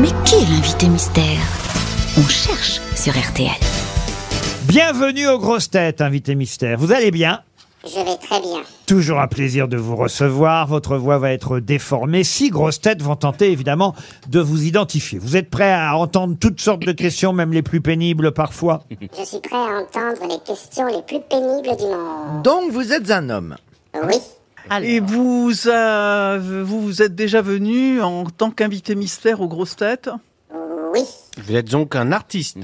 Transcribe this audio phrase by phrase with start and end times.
[0.00, 1.24] Mais qui est l'invité mystère?
[2.18, 3.50] On cherche sur RTL.
[4.62, 6.78] Bienvenue aux grosses têtes, invité mystère.
[6.78, 7.40] Vous allez bien?
[7.84, 8.62] Je vais très bien.
[8.86, 10.68] Toujours un plaisir de vous recevoir.
[10.68, 12.22] Votre voix va être déformée.
[12.22, 13.96] Six grosses têtes vont tenter évidemment
[14.28, 15.18] de vous identifier.
[15.18, 18.84] Vous êtes prêts à entendre toutes sortes de questions, même les plus pénibles parfois?
[18.90, 22.42] Je suis prêt à entendre les questions les plus pénibles du monde.
[22.44, 23.56] Donc vous êtes un homme?
[23.94, 24.16] Oui,
[24.82, 30.10] Et vous, euh, vous vous êtes déjà venu en tant qu'invité mystère aux grosses têtes?
[30.92, 31.04] Oui.
[31.36, 32.58] Vous êtes donc un artiste.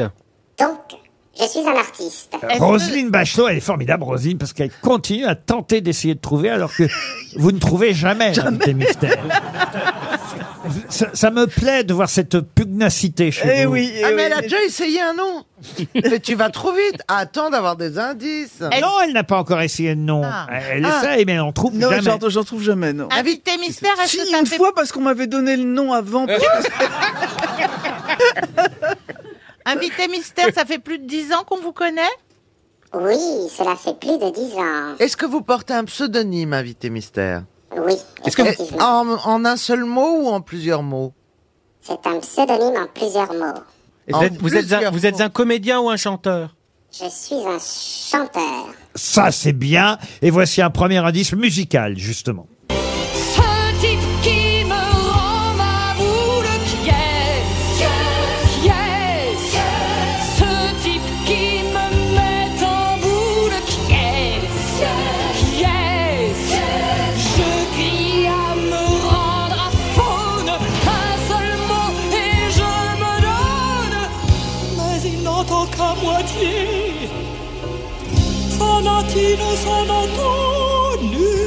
[0.58, 1.00] Donc,
[1.38, 2.32] je suis un artiste.
[2.58, 6.74] Roselyne Bachelot, elle est formidable, Roselyne, parce qu'elle continue à tenter d'essayer de trouver, alors
[6.74, 6.84] que
[7.36, 9.16] vous ne trouvez jamais, invité mystère.
[10.88, 13.72] Ça, ça me plaît de voir cette pugnacité chez Eh vous.
[13.72, 14.22] oui, eh Ah mais oui.
[14.26, 15.44] elle a déjà essayé un nom.
[15.94, 17.02] mais tu vas trop vite.
[17.06, 18.60] Attends d'avoir des indices.
[18.60, 20.22] Non, elle n'a pas encore essayé de nom.
[20.24, 20.46] Ah.
[20.72, 21.00] Elle Ah.
[21.02, 22.02] essaye, mais elle n'en trouve Non, jamais.
[22.02, 23.08] j'en j'en trouve jamais, non.
[23.10, 24.56] Invité mystère, est-ce Si, que ça une fait...
[24.56, 26.26] fois, parce qu'on m'avait donné le nom avant.
[29.66, 32.02] Invité mystère, ça fait plus de 10 ans qu'on vous connaît?
[32.96, 34.94] Oui, cela fait plus de dix ans.
[35.00, 37.42] Est-ce que vous portez un pseudonyme, invité mystère?
[37.76, 41.12] Oui, Est-ce que- en, en un seul mot ou en plusieurs mots?
[41.80, 43.60] C'est un pseudonyme en plusieurs mots.
[44.06, 46.54] Et Vous En êtes, vous, êtes un, plusieurs vous êtes un comédien ou un chanteur?
[46.92, 48.66] Je suis un chanteur.
[48.94, 49.98] Ça, c'est bien.
[50.22, 52.46] Et voici un premier indice musical, justement.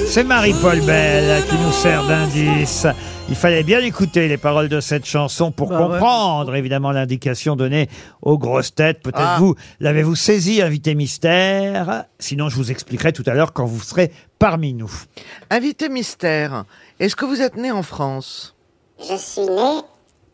[0.08, 2.88] C'est Marie-Paul Bell qui nous sert d'indice.
[3.30, 5.88] Il fallait bien écouter les paroles de cette chanson pour Bah ouais.
[6.00, 7.90] comprendre évidemment l'indication donnée
[8.22, 9.02] aux grosses têtes.
[9.04, 9.38] Peut-être Ah.
[9.40, 12.06] vous l'avez-vous saisi, invité mystère?
[12.20, 14.92] Sinon, je vous expliquerai tout à l'heure quand vous serez parmi nous.
[15.50, 16.64] Invité mystère,
[17.02, 18.56] est-ce que vous êtes né en France?
[19.00, 19.82] Je suis né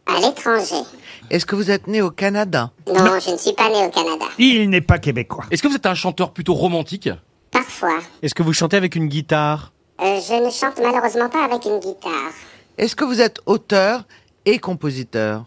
[0.05, 0.83] à l'étranger.
[1.31, 2.69] Est-ce que vous êtes né au Canada?
[2.87, 4.25] Non, je ne suis pas né au Canada.
[4.37, 5.45] Il n'est pas québécois.
[5.49, 7.09] Est-ce que vous êtes un chanteur plutôt romantique?
[7.53, 7.99] Parfois.
[8.21, 9.71] Est-ce que vous chantez avec une guitare?
[10.01, 12.31] Euh, je ne chante malheureusement pas avec une guitare.
[12.77, 14.05] Est-ce que vous êtes auteur
[14.45, 15.45] et compositeur?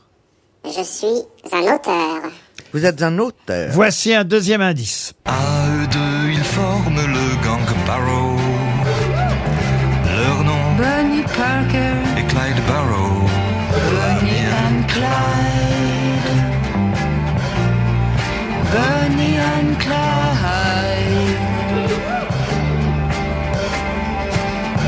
[0.65, 1.22] Je suis
[1.53, 2.31] un auteur.
[2.72, 3.71] Vous êtes un auteur.
[3.72, 5.12] Voici un deuxième indice.
[5.25, 5.87] À eux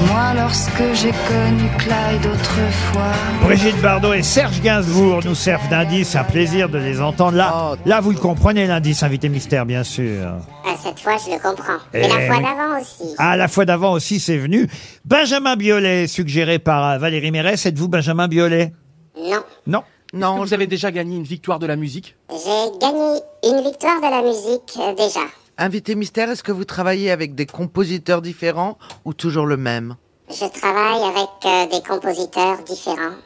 [0.06, 3.12] Moi, lorsque j'ai connu Clyde autrefois.
[3.42, 6.14] Brigitte Bardot et Serge Gainsbourg nous servent d'indice.
[6.14, 7.36] Un plaisir de les entendre.
[7.36, 7.76] Là, Oh.
[7.84, 10.28] là vous le comprenez, l'indice, invité mystère, bien sûr.
[10.64, 11.78] Ah, cette fois, je le comprends.
[11.92, 13.14] Mais Eh la fois d'avant aussi.
[13.19, 14.69] Ah, la fois d'avant aussi, c'est venu.
[15.04, 17.66] Benjamin Biolay, suggéré par Valérie Mérès.
[17.66, 18.72] Êtes-vous Benjamin Biolay?
[19.20, 19.42] Non.
[19.66, 19.82] Non?
[20.15, 24.10] Non, Vous avez déjà gagné une victoire de la musique J'ai gagné une victoire de
[24.10, 25.20] la musique euh, déjà.
[25.59, 29.97] Invité mystère, est-ce que vous travaillez avec des compositeurs différents ou toujours le même?
[30.31, 33.17] Je travaille avec euh, des compositeurs différents,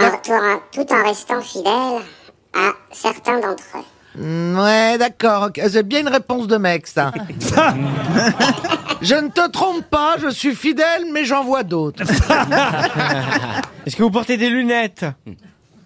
[0.00, 2.02] en- tout, en, tout en restant fidèle
[2.54, 3.84] à certains d'entre eux.
[4.20, 5.44] Mm, Ouais, d'accord.
[5.48, 5.60] ok.
[5.70, 7.12] C'est bien une réponse de mec, ça.
[9.02, 12.02] je ne te trompe pas, je suis fidèle, mais j'en vois d'autres.
[13.86, 15.04] Est-ce que vous portez des lunettes?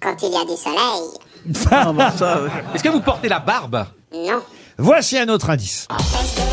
[0.01, 1.11] Quand il y a du soleil,
[1.71, 2.05] Ah, ouais.
[2.75, 3.85] Est-ce que vous portez la barbe?
[4.15, 4.41] Non.
[4.85, 5.87] Voici un autre indice.
[5.87, 6.52] Tout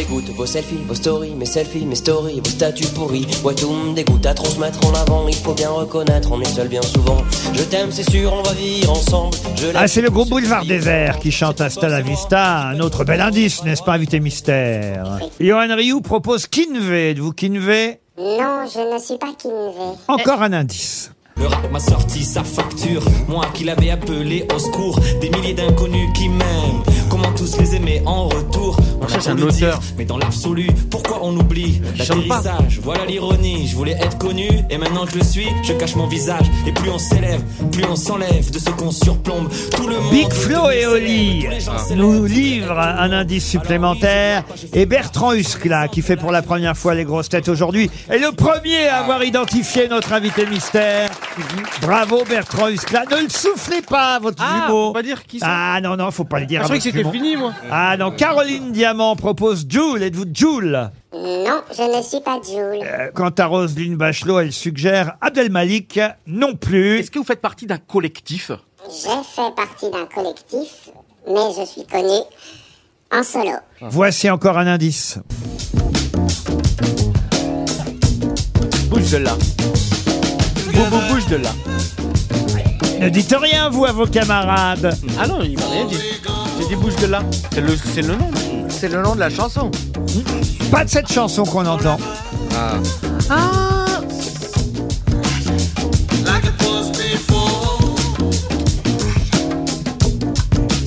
[0.00, 3.26] dégoûte, vos selfies, vos stories, mes selfies, mes stories, vos statuts pourris.
[3.44, 5.28] Ouais, tout me dégoûte à trop se mettre en avant.
[5.28, 7.18] Il faut bien reconnaître, on est seul bien souvent.
[7.52, 9.36] Je t'aime, c'est sûr, on va vivre ensemble.
[9.56, 12.68] Je Ah, c'est le groupe Boulevard Désert qui chante Hasta la Vista.
[12.68, 17.10] Un autre bel indice, n'est-ce pas, invité mystère Johan Rioux propose Kinvé.
[17.10, 19.98] Êtes-vous Kinvé Non, je ne suis pas Kinvé.
[20.08, 21.12] Encore un indice.
[21.40, 23.02] Le rap m'a sorti sa facture.
[23.26, 25.00] Moi qui l'avais appelé au secours.
[25.22, 26.82] Des milliers d'inconnus qui m'aiment.
[27.08, 29.80] Comment tous les aimer en retour On beau un dire, auteur.
[29.96, 31.80] Mais dans l'absolu, pourquoi on oublie.
[31.98, 33.66] L'atterrissage, voilà l'ironie.
[33.66, 36.46] Je voulais être connu et maintenant que je le suis, je cache mon visage.
[36.66, 37.40] Et plus on s'élève,
[37.72, 39.48] plus on s'enlève de ce qu'on surplombe.
[39.74, 40.12] Tout le monde.
[40.12, 41.46] Big Flo et Oli
[41.96, 44.44] nous livrent un indice supplémentaire.
[44.74, 48.32] Et Bertrand Huskla, qui fait pour la première fois les grosses têtes aujourd'hui, est le
[48.32, 51.10] premier à avoir identifié notre invité mystère.
[51.80, 53.04] Bravo Bertrand Huskla.
[53.10, 54.88] Ne le soufflez pas, votre Ah, jumeau.
[54.88, 55.46] faut pas dire qui c'est.
[55.48, 56.60] Ah non, non, faut pas le dire.
[56.64, 57.30] Ah, je à croyais que votre c'était jumeau.
[57.32, 57.52] fini, moi.
[57.70, 60.02] Ah non, Caroline Diamant propose Jules.
[60.02, 62.82] Êtes-vous Jules Non, je ne suis pas Jules.
[62.84, 66.98] Euh, Quant à Roselyne Bachelot, elle suggère Abdel Malik non plus.
[66.98, 68.50] Est-ce que vous faites partie d'un collectif?
[68.88, 70.90] J'ai fait partie d'un collectif,
[71.28, 72.20] mais je suis connu
[73.12, 73.52] en solo.
[73.82, 75.18] Voici encore un indice.
[78.88, 79.36] Bouge de là.
[80.72, 81.50] Boubou, bouge de là.
[83.00, 84.96] Ne dites rien, vous, à vos camarades.
[85.18, 85.96] Ah non, il m'a rien dit.
[86.60, 87.22] J'ai dit bouge de là.
[87.52, 88.30] C'est le, c'est le nom.
[88.68, 89.70] C'est le nom de la chanson.
[90.70, 91.98] Pas de cette chanson qu'on entend.
[93.30, 93.79] Ah.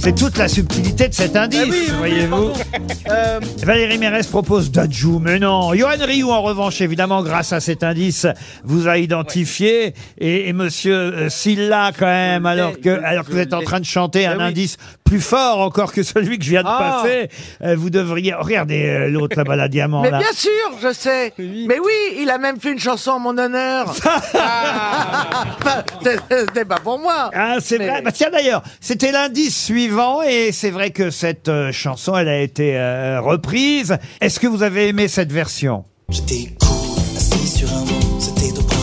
[0.03, 2.51] C'est toute la subtilité de cet indice, oui, voyez-vous.
[3.09, 5.73] Euh, Valérie Mérès propose Dajou, mais non.
[5.73, 8.25] Johan Rioux, en revanche, évidemment, grâce à cet indice,
[8.63, 9.93] vous a identifié.
[10.17, 13.81] Et, et monsieur euh, Silla, quand même, alors que, alors que vous êtes en train
[13.81, 14.43] de chanter un oui.
[14.43, 17.01] indice plus fort encore que celui que je viens de Ah.
[17.03, 17.29] passer,
[17.63, 18.33] euh, vous devriez...
[18.33, 20.17] Regardez euh, l'autre là-bas, la diamant, Mais là.
[20.19, 20.49] bien sûr,
[20.81, 21.33] je sais.
[21.37, 23.93] Mais oui, il a même fait une chanson en mon honneur.
[24.33, 27.29] Enfin, c'est- C'était pas pour moi.
[27.33, 28.01] Ah, c'est Mais- vrai.
[28.01, 32.39] Bah, tiens, d'ailleurs, c'était l'indice suivant et c'est vrai que cette euh, chanson, elle a
[32.41, 33.97] été euh, reprise.
[34.21, 35.85] Est-ce que vous avez aimé cette version?
[36.09, 38.75] J'étais cool, assis sur un banc, c'était printemps,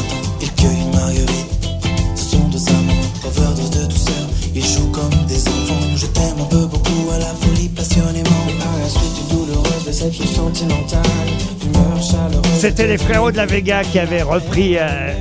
[12.70, 15.12] C'était les frérots de la Vega qui avaient repris euh,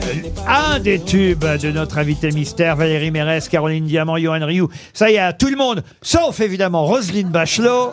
[0.48, 4.70] un des tubes de notre invité mystère, Valérie Mérès, Caroline Diamant, Johan Rioux.
[4.94, 7.92] Ça y est, tout le monde, sauf évidemment Roselyne Bachelot.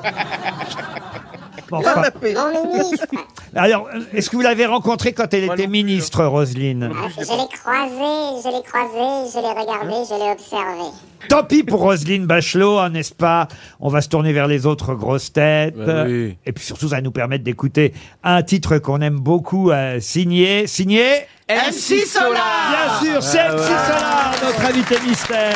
[1.70, 3.06] Bon, enfin, Mon ministre,
[3.56, 7.26] alors, est-ce que vous l'avez rencontrée quand elle était ministre, Roselyne Ah, je l'ai
[7.58, 10.90] croisé, je l'ai croisé, je l'ai regardé, je l'ai observé.
[11.28, 13.48] Tant pis pour Roselyne Bachelot, hein, n'est-ce pas?
[13.80, 15.74] On va se tourner vers les autres grosses têtes.
[15.76, 16.36] Bah oui.
[16.46, 17.92] Et puis surtout, ça va nous permettre d'écouter
[18.22, 20.66] un titre qu'on aime beaucoup, euh, signé.
[20.68, 23.66] Signé MC Solar Bien sûr, c'est Ah MC ouais.
[23.66, 25.54] Solar, notre invité mystère.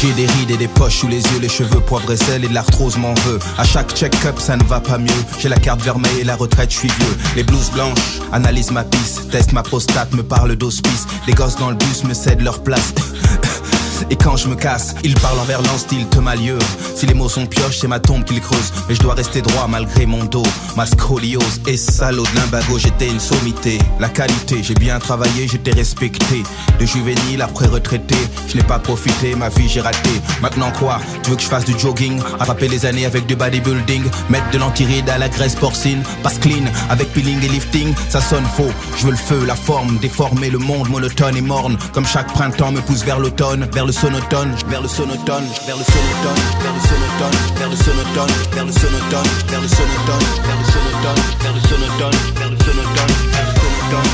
[0.00, 2.48] J'ai des rides et des poches sous les yeux, les cheveux poivre et sel et
[2.48, 3.40] l'arthrose m'en veut.
[3.58, 5.08] À chaque check-up, ça ne va pas mieux.
[5.40, 7.18] J'ai la carte vermeille et la retraite, je suis vieux.
[7.34, 11.08] Les blouses blanches analysent ma pisse, testent ma prostate, me parlent d'hospice.
[11.26, 12.94] Les gosses dans le bus me cèdent leur place.
[14.10, 16.58] Et quand je me casse, ils parlent envers l'an style te malieux.
[16.94, 18.72] Si les mots sont pioches, c'est ma tombe qu'ils creusent.
[18.88, 20.46] Mais je dois rester droit malgré mon dos.
[20.76, 23.78] Ma scoliose et salaud de l'imbago, j'étais une sommité.
[24.00, 26.42] La qualité, j'ai bien travaillé, j'étais respecté.
[26.78, 28.16] De juvénile après retraité,
[28.48, 30.10] je n'ai pas profité, ma vie j'ai raté.
[30.40, 31.00] Maintenant quoi?
[31.22, 32.20] Tu veux que je fasse du jogging?
[32.40, 36.64] Attraper les années avec du bodybuilding Mettre de l'antiride à la graisse porcine Passe clean
[36.90, 40.58] avec peeling et lifting Ça sonne faux, je veux le feu, la forme Déformer le
[40.58, 44.82] monde monotone et morne Comme chaque printemps me pousse vers l'automne Vers le sonotone, vers
[44.82, 49.62] le sonotone Vers le sonotone, vers le sonotone Vers le sonotone, vers le sonotone Vers
[49.62, 54.04] le sonotone, vers le sonotone Vers le sonotone, vers le sonotone Vers le sonotone,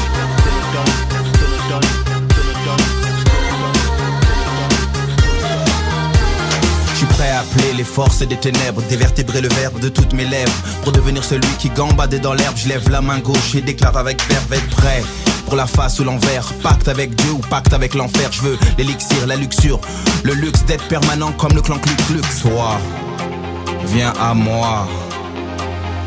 [1.34, 2.84] sonotone, sonotone, sonotone
[6.92, 10.24] Je suis prêt à appeler les forces des ténèbres, dévertébrer le verbe de toutes mes
[10.24, 10.52] lèvres.
[10.84, 14.22] Pour devenir celui qui gambade dans l'herbe, je lève la main gauche et déclare avec
[14.28, 15.02] verve être prêt.
[15.46, 18.30] Pour la face ou l'envers, pacte avec Dieu ou pacte avec l'enfer.
[18.32, 19.80] Je veux l'élixir, la luxure,
[20.22, 22.42] le luxe d'être permanent comme le clan Klux Klux.
[22.42, 22.78] Toi,
[23.86, 24.86] viens à moi.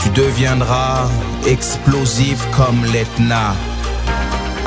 [0.04, 1.08] Tu deviendras
[1.46, 3.56] explosif comme l'Etna.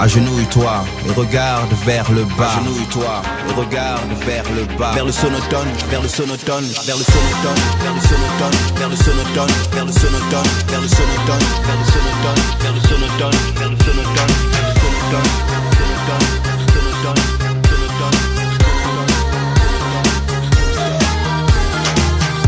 [0.00, 2.56] Agenouille-toi et regarde vers le bas.
[2.56, 4.92] Agenouille-toi et regarde vers le bas.
[4.94, 9.50] Vers le sonotone, vers le sonotone, vers le sonotone, vers le sonotone, vers le sonotone,
[9.72, 14.69] vers le sonotone, vers le sonotone, vers le sonotone, vers le sonotone, vers le sonotone,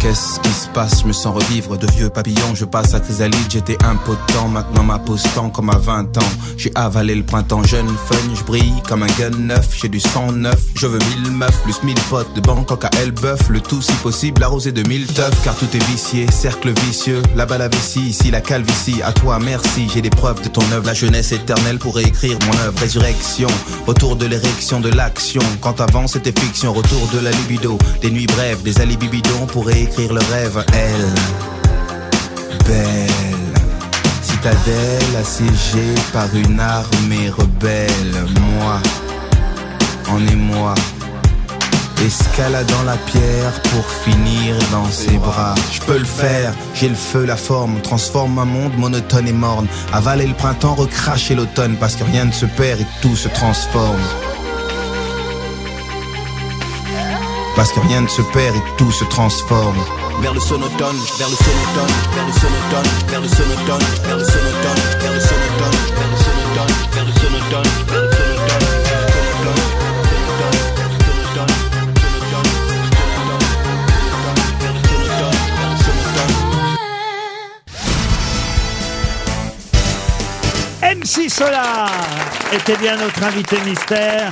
[0.01, 0.42] Qu'est
[0.73, 2.55] passe Je me sens revivre de vieux papillons.
[2.55, 4.49] Je passe à chrysalide, j'étais impotent.
[4.49, 6.33] Maintenant m'apostant comme à 20 ans.
[6.57, 9.69] J'ai avalé le printemps jeune, fun, je brille comme un gun neuf.
[9.81, 13.49] J'ai du sang neuf, je veux mille meufs, plus mille potes de Bangkok à Elbeuf.
[13.49, 15.43] Le tout si possible arrosé de mille teufs.
[15.45, 17.23] Car tout est vicié, cercle vicieux.
[17.37, 19.03] Là-bas la vessie, ici la calvitie.
[19.03, 20.87] À toi merci, j'ai des preuves de ton œuvre.
[20.87, 22.79] La jeunesse éternelle pour réécrire mon œuvre.
[22.79, 23.49] Résurrection,
[23.87, 25.43] retour de l'érection de l'action.
[25.61, 27.79] Quand avant c'était fiction, retour de la libido.
[28.01, 30.62] Des nuits brèves, des alibis bidons pour réécrire le rêve.
[30.73, 31.15] Elle,
[32.67, 33.09] belle,
[34.23, 38.25] citadelle assiégée par une armée rebelle.
[38.41, 38.81] Moi,
[40.09, 40.75] en émoi,
[42.05, 45.55] Escaladant la pierre pour finir dans ses bras.
[45.71, 47.81] Je peux le faire, j'ai le feu, la forme.
[47.81, 49.69] Transforme un monde monotone et morne.
[49.93, 51.77] Avaler le printemps, recracher l'automne.
[51.79, 54.01] Parce que rien ne se perd et tout se transforme.
[57.55, 59.77] Parce que rien ne se perd et tout se transforme.
[80.83, 81.91] MC Solar
[82.53, 84.31] était bien notre invité mystère.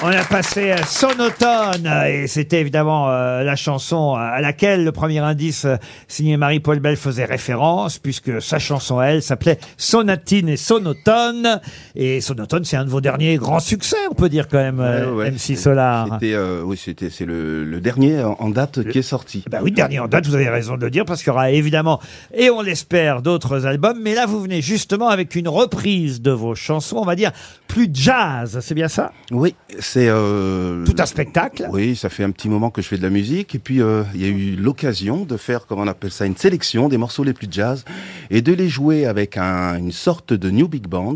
[0.00, 5.18] On a passé euh, Sonotone et c'était évidemment euh, la chanson à laquelle le premier
[5.18, 5.74] indice euh,
[6.06, 11.60] signé Marie-Paul Bell faisait référence puisque sa chanson elle s'appelait Sonatine et Sonotone
[11.96, 15.10] et Sonotone c'est un de vos derniers grands succès on peut dire quand même euh,
[15.10, 16.06] Ouais, ouais, MC c'est- Solar.
[16.12, 19.44] C'était, euh, oui, c'était, c'est le, le dernier en en date qui est sorti.
[19.50, 21.50] Bah oui, dernier en date, vous avez raison de le dire, parce qu'il y aura
[21.50, 21.98] évidemment,
[22.32, 23.98] et on l'espère, d'autres albums.
[24.00, 27.32] Mais là, vous venez justement avec une reprise de vos chansons, on va dire,
[27.66, 29.10] plus jazz, c'est bien ça?
[29.32, 29.54] Oui,
[29.88, 31.66] c'est euh, Tout un spectacle.
[31.70, 34.02] Oui, ça fait un petit moment que je fais de la musique et puis euh,
[34.14, 37.24] il y a eu l'occasion de faire, comment on appelle ça, une sélection des morceaux
[37.24, 37.84] les plus jazz
[38.30, 41.14] et de les jouer avec un- une sorte de new big band.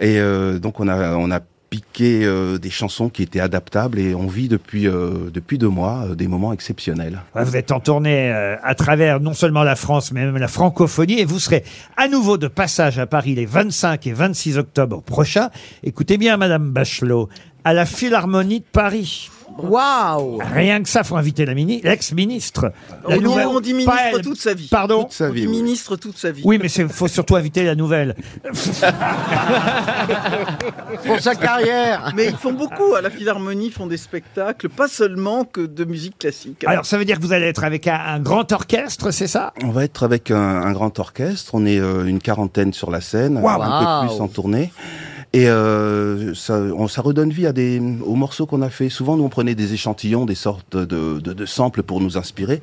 [0.00, 4.14] Et euh, donc on a on a piqué euh, des chansons qui étaient adaptables et
[4.14, 7.22] on vit depuis euh, depuis deux mois euh, des moments exceptionnels.
[7.34, 11.18] Vous êtes en tournée euh, à travers non seulement la France, mais même la francophonie,
[11.20, 11.64] et vous serez
[11.96, 15.48] à nouveau de passage à Paris les 25 et 26 octobre prochains.
[15.82, 17.30] Écoutez bien, Madame Bachelot,
[17.64, 19.30] à la Philharmonie de Paris.
[19.58, 22.72] Waouh Rien que ça, faut inviter la mini, l'ex-ministre.
[23.06, 24.22] La On dit, nouvelle- on dit pas ministre elle.
[24.22, 24.68] toute sa vie.
[24.70, 25.42] Pardon Toute sa On vie.
[25.42, 25.52] dit oui.
[25.62, 26.40] ministre toute sa vie.
[26.42, 28.16] Oui, mais il faut surtout inviter la nouvelle.
[31.06, 34.88] Pour sa carrière Mais ils font beaucoup à la Philharmonie, ils font des spectacles, pas
[34.88, 36.64] seulement que de musique classique.
[36.66, 39.52] Alors, ça veut dire que vous allez être avec un, un grand orchestre, c'est ça?
[39.62, 41.50] On va être avec un, un grand orchestre.
[41.54, 43.62] On est euh, une quarantaine sur la scène, Waouh.
[43.62, 44.08] un peu Waouh.
[44.08, 44.72] plus en tournée.
[45.34, 48.90] Et euh, ça, on, redonne vie à des aux morceaux qu'on a fait.
[48.90, 50.84] Souvent, nous on prenait des échantillons, des sortes de,
[51.20, 52.60] de, de samples pour nous inspirer.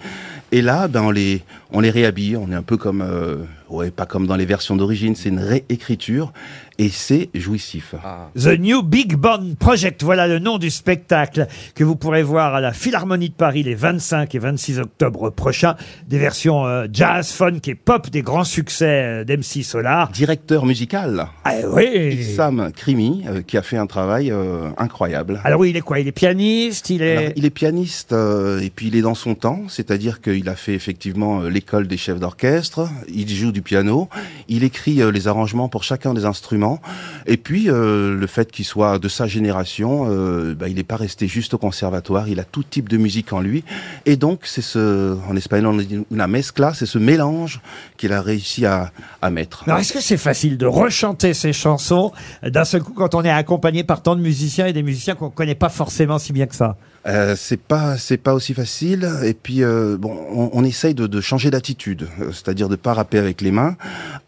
[0.52, 2.38] Et là, ben on les on les réhabille.
[2.38, 3.38] On est un peu comme euh,
[3.70, 5.16] ouais, pas comme dans les versions d'origine.
[5.16, 6.34] C'est une réécriture
[6.78, 7.96] et c'est jouissif.
[8.38, 12.62] The New Big Band Project, voilà le nom du spectacle que vous pourrez voir à
[12.62, 15.76] la Philharmonie de Paris les 25 et 26 octobre prochains.
[16.08, 20.10] Des versions euh, jazz, funk et pop des grands succès euh, d'MC Solar.
[20.12, 21.28] Directeur musical.
[21.44, 25.42] Ah oui Sam Crimi, euh, qui a fait un travail euh, incroyable.
[25.44, 26.00] Alors oui, il est quoi?
[26.00, 27.18] Il est pianiste, il est...
[27.18, 30.56] Alors, il est pianiste euh, et puis il est dans son temps, c'est-à-dire qu'il a
[30.56, 34.10] fait effectivement euh, l'école des chefs d'orchestre, il joue du piano,
[34.48, 36.80] il écrit euh, les arrangements pour chacun des instruments.
[37.26, 40.96] Et puis euh, le fait qu'il soit de sa génération, euh, bah, il n'est pas
[40.96, 43.64] resté juste au conservatoire, il a tout type de musique en lui.
[44.06, 47.62] Et donc c'est ce, en espagnol on dit una mezcla, c'est ce mélange
[47.98, 48.92] qu'il a réussi à,
[49.32, 49.64] mettre.
[49.68, 52.12] Alors est-ce que c'est facile de rechanter ces chansons
[52.42, 55.30] d'un seul coup quand on est accompagné par tant de musiciens et des musiciens qu'on
[55.30, 56.78] connaît pas forcément si bien que ça?
[57.10, 59.10] Euh, c'est pas c'est pas aussi facile.
[59.24, 62.94] Et puis euh, bon on, on essaye de, de changer d'attitude euh, c'est-à-dire de pas
[62.94, 63.76] rapper avec les mains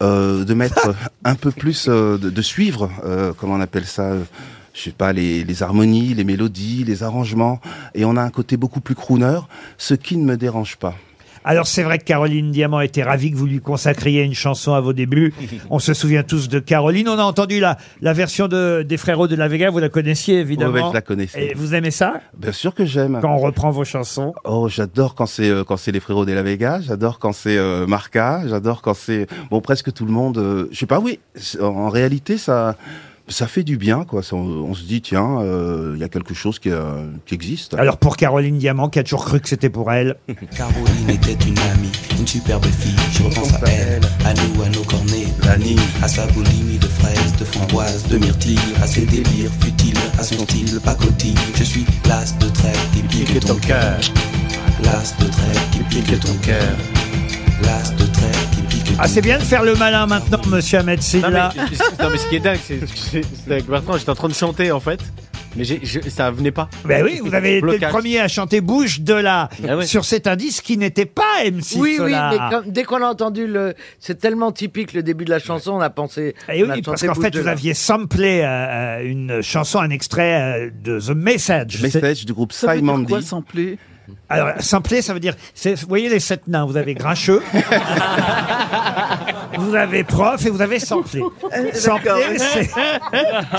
[0.02, 4.14] euh, de mettre un peu plus euh, de, de suivre euh, comment on appelle ça
[4.74, 7.60] je sais pas les, les harmonies les mélodies les arrangements.
[7.94, 9.40] Et on a un côté beaucoup plus crooner
[9.78, 10.96] ce qui ne me dérange pas
[11.44, 14.82] Alors c'est vrai que Caroline Diamant était ravie que vous lui consacriez une chanson à
[14.82, 15.34] vos débuts.
[15.70, 17.10] On se souvient tous de Caroline.
[17.10, 19.70] On a entendu la, la version de, des Frérots de la Vega.
[19.70, 20.74] Vous la connaissiez évidemment.
[20.74, 21.48] Ouais, je la connaissais.
[21.48, 22.22] Et vous aimez ça?
[22.38, 25.78] Bien sûr que j'aime quand on reprend vos chansons Oh, j'adore quand c'est euh, quand
[25.78, 29.62] c'est les frérots de la Vega, j'adore quand c'est euh, Marca, j'adore quand c'est bon
[29.62, 30.38] presque tout le monde.
[30.38, 31.20] euh, je sais pas, oui.
[31.60, 32.76] En réalité, ça
[33.32, 34.22] ça fait du bien, quoi.
[34.24, 37.34] Ça, on, on se dit tiens, euh, il y a quelque chose qui, euh, qui
[37.34, 37.74] existe.
[37.76, 40.18] Alors pour Caroline Diamant, qui a toujours cru que c'était pour elle.
[40.56, 42.96] Caroline était une amie, une superbe fille.
[43.14, 47.36] Je repense à elle, à nous, à nos cornets, vanille, à sa boulimie de fraises,
[47.40, 51.36] de framboises, de myrtilles, à ses délires futiles, à son style pacotille.
[51.56, 54.00] Je suis l'as de trait qui pique ton cœur.
[54.84, 56.78] L'as de trait qui pique ton cœur.
[57.64, 58.01] L'as de trait qui pique
[59.04, 61.52] Ah c'est bien de faire le malin maintenant, Monsieur Ahmed Non Silla.
[61.56, 64.34] mais, non, mais ce qui est dingue, c'est c'est- avec Bertrand, j'étais en train de
[64.34, 65.00] chanter en fait,
[65.56, 66.70] mais j'ai- je- ça venait pas.
[66.86, 67.92] Ben oui, vous avez été le Blocage.
[67.92, 69.88] premier à chanter Bouche de là Ah ouais.
[69.88, 72.32] sur cet indice qui n'était pas MC Oui, oui, Solar.
[72.32, 73.74] mais comme- dès qu'on a entendu le.
[74.00, 76.36] C'est tellement typique le début de la chanson, on a pensé.
[76.50, 77.52] Et on a Eh oui, parce chanté qu'en Bouche fait, de vous là.
[77.54, 81.82] aviez samplé euh, une chanson, un extrait euh, de The Message.
[81.82, 83.26] Message du groupe Ça veut dire Simon quoi D.
[83.26, 83.80] sampler?
[84.32, 87.42] Alors, sampler, ça veut dire, c'est- vous voyez les sept nains, vous avez grincheux,
[89.58, 91.22] vous avez prof et vous avez samplé.
[91.74, 92.70] Sampler, c'est,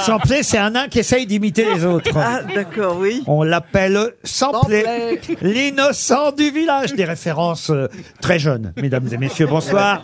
[0.01, 2.11] sampler, c'est un nain qui essaye d'imiter les autres.
[2.17, 3.23] Ah, d'accord, oui.
[3.27, 6.95] On l'appelle Samplé, l'innocent du village.
[6.95, 7.89] Des références euh,
[8.21, 9.47] très jeunes, mesdames et messieurs.
[9.47, 10.03] Bonsoir.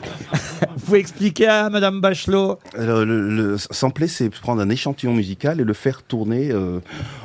[0.76, 5.60] Vous pouvez expliquer à Madame Bachelot Alors, le, le sampler, c'est prendre un échantillon musical
[5.60, 6.80] et le faire tourner euh,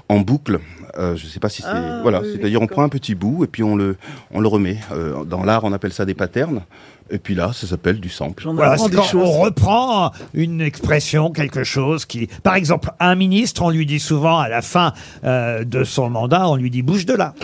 [0.09, 0.59] en boucle.
[0.99, 3.32] Euh, je sais pas si c'est Ah, voilà, oui, c'est-à-dire on prend un petit bout
[3.43, 3.95] et puis on le
[4.31, 4.77] on le remet.
[4.91, 6.61] Euh, dans l'art, on appelle ça des patterns.
[7.09, 8.43] Et puis là, ça s'appelle du sample.
[8.53, 13.69] Voilà, c'est quand on reprend une expression, quelque chose qui, par exemple, un ministre, on
[13.69, 17.13] lui dit souvent à la fin euh, de son mandat, on lui dit bouge de
[17.13, 17.33] là.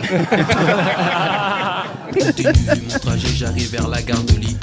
[2.12, 2.52] Continue
[2.88, 4.58] mon trajet, j'arrive vers la gare de Lyon.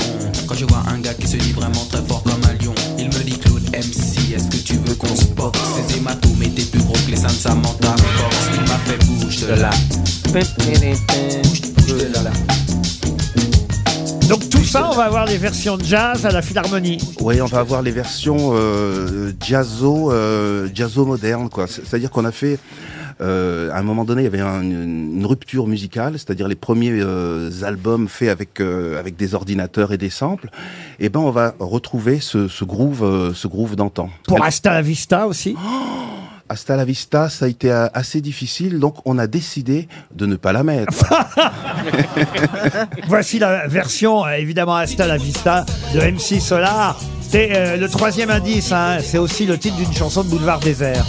[0.47, 3.05] Quand je vois un gars qui se dit vraiment très fort comme un lion, il
[3.05, 5.59] me dit Claude MC, est-ce que tu veux qu'on se boxe?
[5.87, 8.36] Ces hématomes étaient plus gros que les seins de Samantha Fox.
[9.29, 9.69] Il m'a fait bouge de là.
[11.85, 12.31] Bouge de là.
[14.29, 16.97] Donc tout ça, on va avoir les versions de jazz à la Philharmonie.
[17.19, 21.67] Oui, on va avoir les versions euh, jazzo, euh, jazzo moderne, quoi.
[21.67, 22.57] C'est- C'est-à-dire qu'on a fait,
[23.21, 26.91] euh, à un moment donné, il y avait un- une, rupture musicale, c'est-à-dire les premiers
[26.93, 30.49] euh, albums faits avec euh, avec des ordinateurs et des samples.
[31.01, 34.09] Et ben, on va retrouver ce, ce groove, euh, ce groove d'antan.
[34.25, 35.55] Pour Hasta la Vista aussi
[36.49, 40.37] Hasta la vista, ça a été euh, assez difficile, donc on a décidé de ne
[40.37, 40.93] pas la mettre.
[43.07, 46.97] Voici la version, euh, évidemment, Hasta la Vista de MC Solar.
[47.21, 48.99] C'est euh, le troisième indice, hein.
[49.01, 51.05] c'est aussi le titre d'une chanson de Boulevard Désert.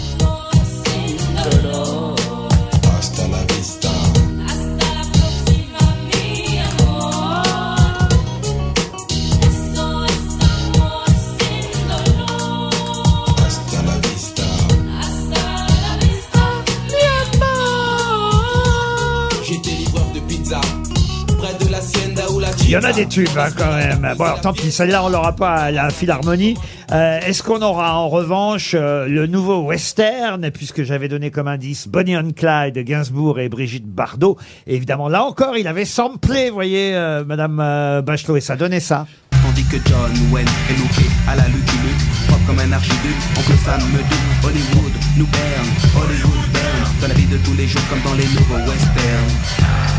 [22.69, 24.13] Il y en a des tubes hein, quand même.
[24.15, 26.55] Bon, alors tant pis, celle-là, on l'aura pas à la Philharmonie.
[26.91, 31.87] Euh, Est-ce qu'on aura en revanche euh, le nouveau western, puisque j'avais donné comme indice
[31.87, 34.37] Bonnie and Clyde de Gainsbourg et Brigitte Bardot.
[34.67, 38.55] Et évidemment, là encore, il avait samplé, vous voyez, euh, Madame euh, Bachelot, et ça
[38.55, 39.07] donnait ça.
[39.31, 43.57] Tandis que John Wayne est looké à la Lucky Luke Propre comme un archiduc, oncle
[43.65, 47.81] Sam me dit Hollywood nous berne, Hollywood berne Dans la vie de tous les jours
[47.89, 49.89] comme dans les nouveaux westerns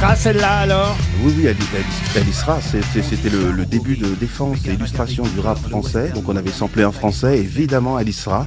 [0.00, 2.58] sera celle-là alors Oui, oui, elle, elle- elle y sera.
[2.60, 6.10] C'était le, le début de défense et illustration du rap français.
[6.14, 7.38] Donc on avait samplé un français.
[7.38, 8.46] Évidemment, elle y sera.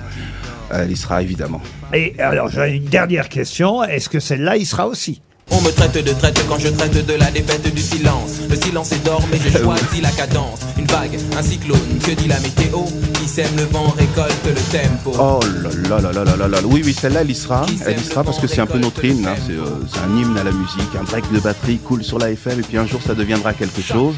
[0.72, 1.62] Elle y sera, évidemment.
[1.94, 3.84] Et alors, j'ai une dernière question.
[3.84, 5.22] Est-ce que celle-là, il sera aussi?
[5.52, 8.92] On me traite de traite quand je traite de la défaite du silence Le silence
[8.92, 12.80] est d'or mais je choisis la cadence Une vague, un cyclone, que dit la météo
[13.14, 16.58] Qui sème le vent récolte le tempo Oh là là là là là là là.
[16.66, 17.66] Oui, oui, celle-là, elle y sera.
[17.86, 19.26] Elle y sera parce que c'est un peu notre hymne.
[19.28, 19.36] hein.
[19.46, 20.90] C'est euh, c'est un hymne à la musique.
[21.00, 23.82] Un break de batterie coule sur la FM et puis un jour ça deviendra quelque
[23.82, 24.16] chose.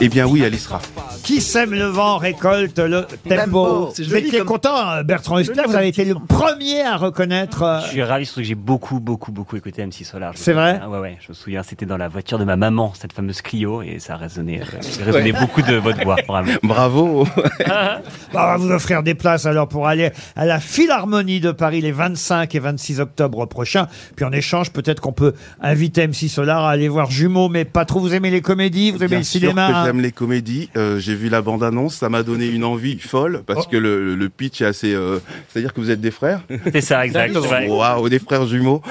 [0.00, 0.80] Eh bien oui, elle y sera.
[1.24, 3.90] Qui sème le vent récolte le tempo.
[3.94, 6.96] C'est Vous joli étiez comme- content, hein, Bertrand Huskler, vous avez été le premier à
[6.96, 7.62] reconnaître.
[7.62, 10.32] euh, Je suis ravi, surtout que j'ai beaucoup, beaucoup, beaucoup écouté MC Solar.
[10.34, 12.44] Je me C'est vrai souviens- Ouais, ouais, je me souviens, c'était dans la voiture de
[12.44, 16.16] ma maman, cette fameuse Clio, et ça résonnait, euh, ça résonnait beaucoup de votre voix,
[16.28, 16.52] vraiment.
[16.62, 17.26] Bravo.
[17.66, 18.00] Bah,
[18.32, 21.92] on va vous offrir des places alors pour aller à la Philharmonie de Paris les
[21.92, 23.86] 25 et 26 octobre prochains.
[24.16, 27.84] Puis en échange, peut-être qu'on peut inviter MC Solar à aller voir Jumeaux, mais pas
[27.84, 28.00] trop.
[28.00, 30.68] Vous aimez les comédies, vous aimez Bien le sûr cinéma que hein j'aime les comédies.
[30.76, 33.44] Euh, J'ai vu la bande-annonce, ça m'a donné une envie folle Oh.
[33.46, 34.94] parce que le, le pitch est assez.
[34.94, 36.40] euh, C'est-à-dire que vous êtes des frères.
[36.72, 37.36] C'est ça, exact.
[37.68, 38.82] Waouh, des frères jumeaux.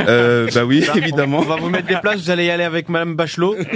[0.00, 1.38] Euh, bah oui, Ça, évidemment.
[1.40, 3.56] On va vous mettre des places, vous allez y aller avec Madame Bachelot.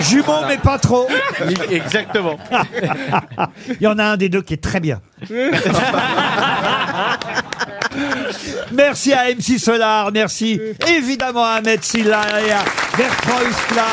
[0.00, 1.06] Jumeaux, mais pas trop.
[1.70, 2.38] Exactement.
[3.68, 5.00] Il y en a un des deux qui est très bien.
[8.72, 12.64] Merci à MC Solar, merci évidemment à Ahmed Silla et à
[12.96, 13.86] Bertrand Huskla.